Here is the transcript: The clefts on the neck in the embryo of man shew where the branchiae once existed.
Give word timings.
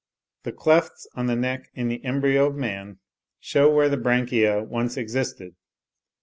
The 0.45 0.51
clefts 0.51 1.05
on 1.13 1.27
the 1.27 1.35
neck 1.35 1.69
in 1.75 1.87
the 1.87 2.03
embryo 2.03 2.47
of 2.47 2.55
man 2.55 2.97
shew 3.39 3.69
where 3.69 3.87
the 3.87 3.97
branchiae 3.97 4.67
once 4.67 4.97
existed. 4.97 5.53